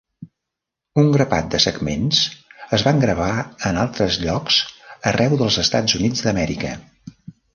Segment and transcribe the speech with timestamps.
[1.01, 2.21] Un grapat de segments
[2.77, 3.29] es van gravar
[3.71, 4.57] en altres llocs
[5.13, 6.73] arreu dels Estats Units d'Amèrica.